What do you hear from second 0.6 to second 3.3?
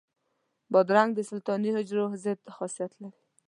بادرنګ د سرطاني حجرو ضد خاصیت لري.